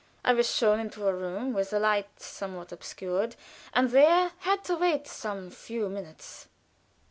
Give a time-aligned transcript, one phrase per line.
[0.25, 3.35] I was shown into a room with the light somewhat obscured,
[3.71, 6.47] and there had to wait some few minutes.